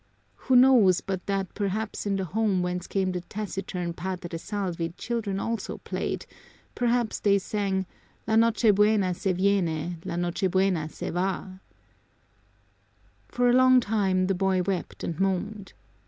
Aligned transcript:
Who 0.47 0.55
knows 0.55 0.99
but 0.99 1.27
that 1.27 1.53
perhaps 1.53 2.07
in 2.07 2.15
the 2.15 2.23
home 2.25 2.63
whence 2.63 2.87
came 2.87 3.11
the 3.11 3.21
taciturn 3.21 3.93
Padre 3.93 4.35
Salvi 4.39 4.89
children 4.97 5.39
also 5.39 5.77
played, 5.77 6.25
perhaps 6.73 7.19
they 7.19 7.37
sang 7.37 7.85
"La 8.25 8.33
Nochebuena 8.35 9.13
se 9.13 9.31
viene, 9.33 9.97
La 10.03 10.15
Nochebuena 10.15 10.89
se 10.89 11.11
va." 11.11 11.61
For 13.27 13.47
a 13.47 13.53
long 13.53 13.79
time 13.79 14.25
the 14.25 14.33
boy 14.33 14.63
wept 14.63 15.03
and 15.03 15.19
moaned. 15.19 15.73